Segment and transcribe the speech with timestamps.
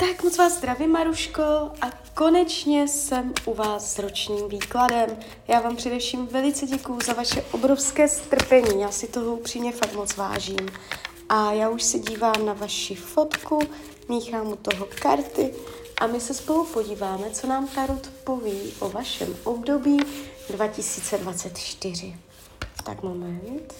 [0.00, 1.42] Tak moc vás zdravím, Maruško,
[1.80, 5.16] a konečně jsem u vás s ročním výkladem.
[5.48, 10.16] Já vám především velice děkuju za vaše obrovské strpení, já si toho upřímně fakt moc
[10.16, 10.68] vážím.
[11.28, 13.58] A já už se dívám na vaši fotku,
[14.08, 15.54] míchám u toho karty
[16.00, 19.98] a my se spolu podíváme, co nám Tarot poví o vašem období
[20.50, 22.14] 2024.
[22.84, 23.74] Tak moment.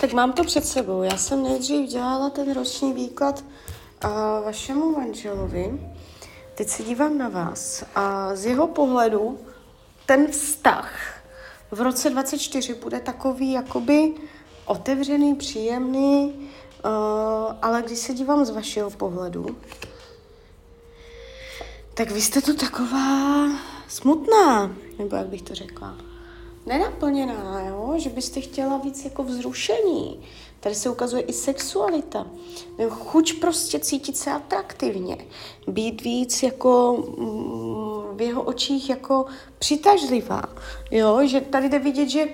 [0.00, 1.02] Tak mám to před sebou.
[1.02, 3.44] Já jsem nejdřív dělala ten roční výklad
[4.00, 5.80] a vašemu manželovi.
[6.54, 9.38] Teď se dívám na vás a z jeho pohledu
[10.06, 11.16] ten vztah
[11.70, 14.14] v roce 24 bude takový jakoby
[14.64, 19.56] otevřený, příjemný, uh, ale když se dívám z vašeho pohledu,
[21.94, 23.48] tak vy jste tu taková
[23.88, 25.96] smutná, nebo jak bych to řekla,
[26.66, 27.94] nenaplněná, jo?
[27.96, 30.20] že byste chtěla víc jako vzrušení.
[30.60, 32.26] Tady se ukazuje i sexualita.
[32.78, 35.16] Nebo chuť prostě cítit se atraktivně.
[35.68, 39.26] Být víc jako mm, v jeho očích jako
[39.58, 40.42] přitažlivá.
[40.90, 41.26] Jo?
[41.26, 42.28] Že tady jde vidět, že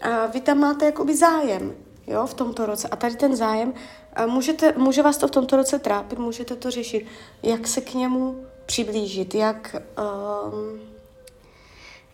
[0.00, 1.74] a, vy tam máte jakoby zájem
[2.06, 2.26] jo?
[2.26, 2.88] v tomto roce.
[2.88, 3.74] A tady ten zájem,
[4.14, 7.06] a můžete, může vás to v tomto roce trápit, můžete to řešit,
[7.42, 10.80] jak se k němu přiblížit, jak, um,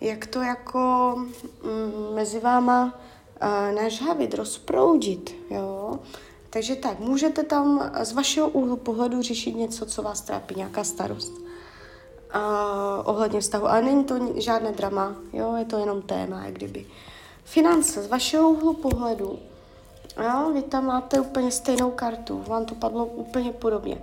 [0.00, 2.84] jak to jako um, mezi váma
[3.42, 5.98] uh, nažhavit, rozproudit, jo.
[6.50, 11.32] Takže tak, můžete tam z vašeho úhlu pohledu řešit něco, co vás trápí, nějaká starost
[11.32, 11.40] uh,
[13.04, 16.86] ohledně vztahu, ale není to žádné drama, jo, je to jenom téma, jak kdyby.
[17.44, 19.38] Finance, z vašeho úhlu pohledu,
[20.22, 24.02] jo, vy tam máte úplně stejnou kartu, vám to padlo úplně podobně.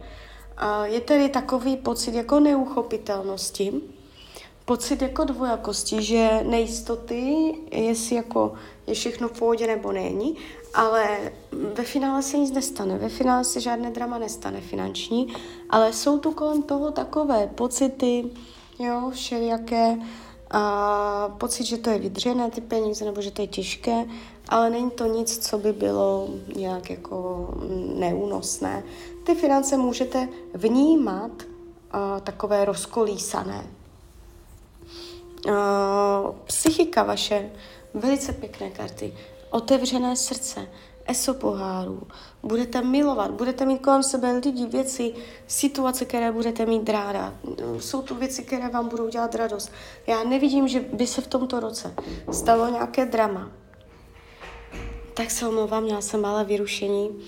[0.84, 3.82] Je tedy takový pocit jako neuchopitelnosti,
[4.72, 8.54] pocit jako dvojakosti, že nejistoty, jestli jako
[8.88, 10.38] je všechno v pohodě nebo není,
[10.74, 15.34] ale ve finále se nic nestane, ve finále se žádné drama nestane finanční,
[15.70, 18.26] ale jsou tu kolem toho takové pocity,
[18.80, 19.98] jo, všelijaké,
[20.52, 24.06] a pocit, že to je vydřené ty peníze, nebo že to je těžké,
[24.50, 27.50] ale není to nic, co by bylo nějak jako
[27.96, 28.84] neúnosné.
[29.24, 33.81] Ty finance můžete vnímat uh, takové rozkolísané.
[35.47, 37.52] Uh, psychika vaše,
[37.94, 39.13] velice pěkné karty,
[39.50, 40.68] otevřené srdce,
[41.06, 42.02] eso pohárů,
[42.44, 45.13] budete milovat, budete mít kolem sebe lidi, věci,
[45.47, 47.34] situace, které budete mít ráda.
[47.79, 49.72] Jsou tu věci, které vám budou dělat radost.
[50.07, 51.94] Já nevidím, že by se v tomto roce
[52.31, 53.52] stalo nějaké drama.
[55.13, 57.09] Tak se omlouvám, měla jsem malé vyrušení.
[57.09, 57.19] Uh,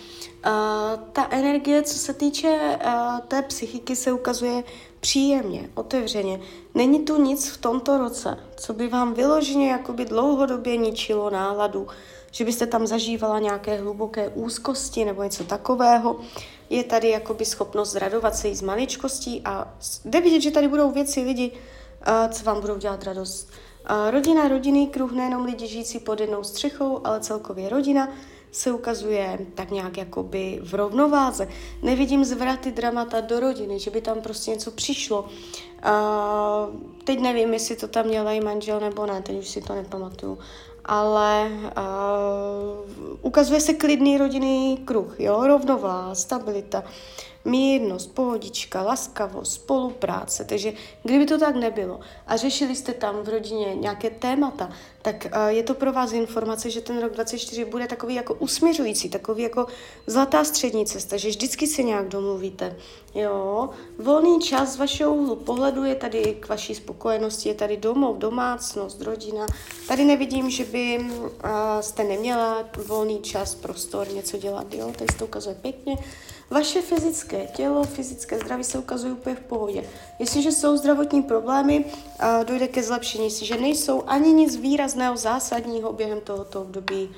[1.11, 4.63] ta energie, co se týče uh, té psychiky, se ukazuje
[5.03, 6.39] příjemně, otevřeně.
[6.75, 11.87] Není tu nic v tomto roce, co by vám vyloženě jakoby dlouhodobě ničilo náladu,
[12.31, 16.19] že byste tam zažívala nějaké hluboké úzkosti nebo něco takového.
[16.69, 19.73] Je tady jakoby schopnost zradovat se jí z maličkostí a
[20.05, 23.49] jde vidět, že tady budou věci, lidi, uh, co vám budou dělat radost.
[23.89, 28.07] Uh, rodina, rodinný kruh, nejenom lidi žijící pod jednou střechou, ale celkově rodina
[28.53, 31.47] se ukazuje tak nějak jakoby v rovnováze.
[31.81, 35.21] Nevidím zvraty dramata do rodiny, že by tam prostě něco přišlo.
[35.21, 35.29] Uh,
[37.03, 40.39] teď nevím, jestli to tam měla i manžel nebo ne, teď už si to nepamatuju
[40.85, 46.83] ale uh, ukazuje se klidný rodinný kruh, jo, rovnováha, stabilita,
[47.45, 50.45] mírnost, pohodička, laskavost, spolupráce.
[50.45, 50.73] Takže
[51.03, 54.71] kdyby to tak nebylo a řešili jste tam v rodině nějaké témata,
[55.01, 59.09] tak uh, je to pro vás informace, že ten rok 24 bude takový jako usměřující,
[59.09, 59.65] takový jako
[60.07, 62.75] zlatá střední cesta, že vždycky se nějak domluvíte.
[63.15, 68.17] Jo, volný čas z vašeho úhlu pohledu je tady k vaší spokojenosti, je tady domov,
[68.17, 69.45] domácnost, rodina.
[69.87, 71.29] Tady nevidím, že by uh,
[71.81, 75.97] jste neměla volný čas, prostor, něco dělat, jo, tady se to ukazuje pěkně.
[76.49, 79.83] Vaše fyzické tělo, fyzické zdraví se ukazuje úplně v pohodě.
[80.19, 81.85] Jestliže jsou zdravotní problémy,
[82.43, 83.23] dojde ke zlepšení.
[83.23, 87.09] Jestliže nejsou ani nic výrazného, zásadního během tohoto období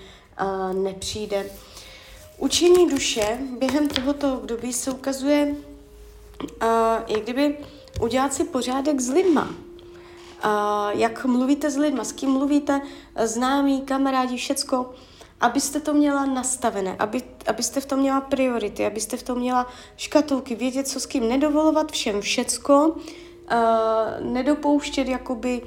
[0.74, 1.50] nepřijde.
[2.38, 5.56] Učení duše během tohoto období se ukazuje,
[7.08, 7.58] jak kdyby
[8.02, 9.50] udělat si pořádek s lidma.
[10.92, 12.82] Jak mluvíte s lidma, s kým mluvíte,
[13.26, 14.94] známí, kamarádi, všecko
[15.42, 20.56] abyste to měla nastavené, aby, abyste v tom měla priority, abyste v tom měla škatulky,
[20.56, 25.62] vědět, co s kým nedovolovat všem všecko, uh, nedopouštět jakoby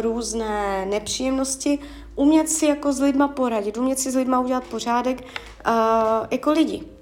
[0.00, 1.78] různé nepříjemnosti,
[2.16, 6.93] umět si jako s lidma poradit, umět si s lidma udělat pořádek uh, jako lidi.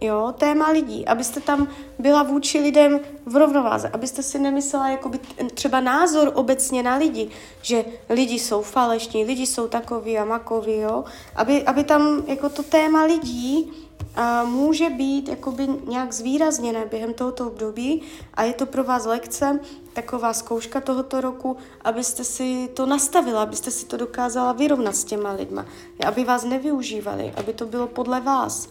[0.00, 1.68] Jo, téma lidí, abyste tam
[1.98, 5.18] byla vůči lidem v rovnováze, abyste si nemyslela jako by
[5.54, 7.30] třeba názor obecně na lidi,
[7.62, 11.04] že lidi jsou falešní, lidi jsou takový a makoví, jo,
[11.36, 13.72] aby, aby tam jako to téma lidí
[14.16, 18.02] a může být jakoby nějak zvýrazněné během tohoto období
[18.34, 19.60] a je to pro vás lekce,
[19.92, 25.32] taková zkouška tohoto roku, abyste si to nastavila, abyste si to dokázala vyrovnat s těma
[25.32, 25.66] lidma,
[26.06, 28.68] aby vás nevyužívali, aby to bylo podle vás.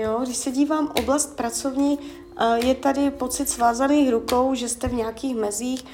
[0.00, 1.98] Jo, když se dívám oblast pracovní,
[2.54, 5.84] je tady pocit svázaných rukou, že jste v nějakých mezích,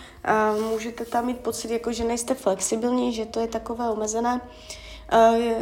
[0.70, 4.40] můžete tam mít pocit, jako že nejste flexibilní, že to je takové omezené.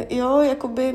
[0.09, 0.93] Jo, jakoby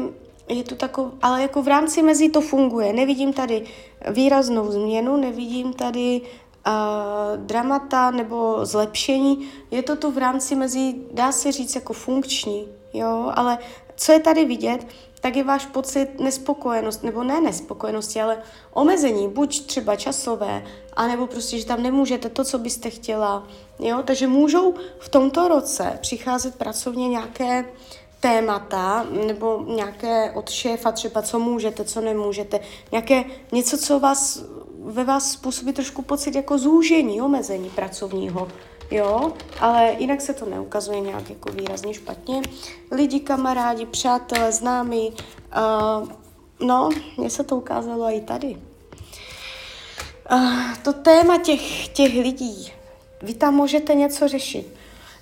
[0.48, 2.92] je to takové, ale jako v rámci mezí to funguje.
[2.92, 3.64] Nevidím tady
[4.10, 6.20] výraznou změnu, nevidím tady
[6.66, 9.48] uh, dramata nebo zlepšení.
[9.70, 13.58] Je to tu v rámci mezí, dá se říct, jako funkční, jo, ale
[13.96, 14.86] co je tady vidět,
[15.20, 18.42] tak je váš pocit nespokojenost, nebo ne nespokojenosti, ale
[18.72, 23.46] omezení, buď třeba časové, anebo prostě, že tam nemůžete to, co byste chtěla.
[23.78, 24.02] Jo?
[24.04, 27.64] Takže můžou v tomto roce přicházet pracovně nějaké
[28.20, 32.60] témata, nebo nějaké od šéfa třeba, co můžete, co nemůžete,
[32.92, 34.42] nějaké něco, co vás,
[34.84, 38.48] ve vás způsobí trošku pocit jako zúžení, omezení pracovního
[38.90, 42.42] jo, ale jinak se to neukazuje nějak jako výrazně špatně.
[42.90, 46.08] Lidi, kamarádi, přátelé, známí, uh,
[46.60, 48.56] no, mně se to ukázalo i tady.
[50.32, 52.72] Uh, to téma těch, těch lidí,
[53.22, 54.66] vy tam můžete něco řešit.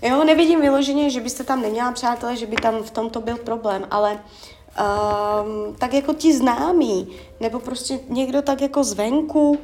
[0.02, 3.86] Jo, nevidím vyloženě, že byste tam neměla přátelé, že by tam v tomto byl problém,
[3.90, 7.08] ale um, tak jako ti známí,
[7.40, 9.58] nebo prostě někdo tak jako zvenku,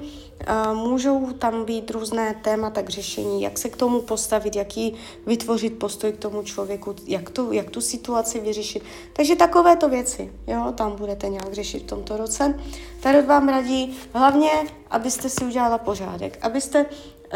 [0.72, 4.94] Můžou tam být různé témata k řešení, jak se k tomu postavit, jaký
[5.26, 8.82] vytvořit postoj k tomu člověku, jak, to, jak tu situaci vyřešit.
[9.12, 12.60] Takže takovéto věci, jo, tam budete nějak řešit v tomto roce.
[13.00, 14.50] Tarot vám radí hlavně,
[14.90, 16.86] abyste si udělala pořádek, abyste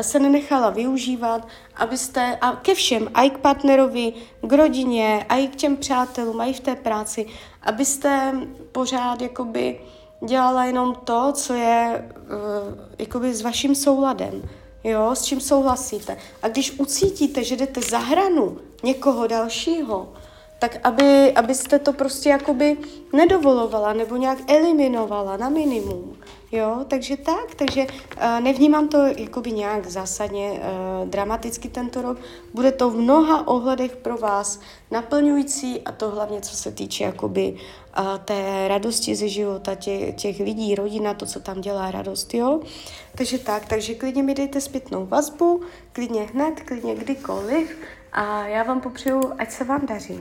[0.00, 4.12] se nenechala využívat, abyste, a ke všem, a i k partnerovi,
[4.42, 7.26] k rodině, a i k těm přátelům, a i v té práci,
[7.62, 8.34] abyste
[8.72, 9.80] pořád jakoby
[10.26, 14.42] dělala jenom to, co je uh, jakoby s vaším souladem,
[14.84, 16.16] jo, s čím souhlasíte.
[16.42, 20.12] A když ucítíte, že jdete za hranu někoho dalšího,
[20.58, 22.76] tak aby, abyste to prostě jakoby
[23.12, 26.16] nedovolovala nebo nějak eliminovala na minimum.
[26.52, 32.18] Jo, takže tak, takže uh, nevnímám to jakoby nějak zásadně uh, dramaticky tento rok.
[32.54, 34.60] Bude to v mnoha ohledech pro vás
[34.90, 37.52] naplňující a to hlavně co se týče jakoby
[37.98, 42.60] uh, té radosti ze života tě, těch lidí, rodina, to, co tam dělá radost, jo.
[43.14, 45.62] Takže tak, takže klidně mi dejte zpětnou vazbu,
[45.92, 47.76] klidně hned, klidně kdykoliv
[48.12, 50.20] a já vám popřeju, ať se vám daří,